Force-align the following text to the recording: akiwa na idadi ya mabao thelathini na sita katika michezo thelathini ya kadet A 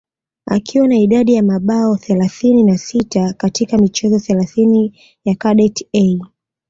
akiwa 0.45 0.87
na 0.87 0.95
idadi 0.97 1.33
ya 1.33 1.43
mabao 1.43 1.97
thelathini 1.97 2.63
na 2.63 2.77
sita 2.77 3.33
katika 3.33 3.77
michezo 3.77 4.19
thelathini 4.19 4.99
ya 5.25 5.35
kadet 5.35 5.87
A 5.95 6.19